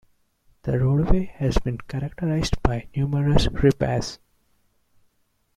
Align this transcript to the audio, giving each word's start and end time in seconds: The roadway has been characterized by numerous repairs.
The 0.63 0.79
roadway 0.79 1.25
has 1.35 1.59
been 1.59 1.77
characterized 1.77 2.59
by 2.63 2.87
numerous 2.95 3.45
repairs. 3.49 4.17